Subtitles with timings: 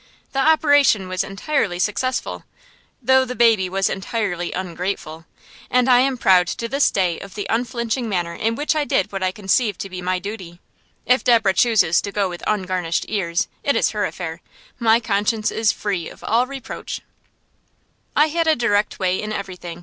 [0.31, 2.43] The operation was entirely successful,
[3.03, 5.25] though the baby was entirely ungrateful.
[5.69, 9.11] And I am proud to this day of the unflinching manner in which I did
[9.11, 10.59] what I conceived to be my duty.
[11.05, 14.41] If Deborah chooses to go with ungarnished ears, it is her affair;
[14.79, 17.01] my conscience is free of all reproach.
[18.15, 19.79] [Illustration: WINTER SCENE ON THE DVINA] I had a direct way in everything.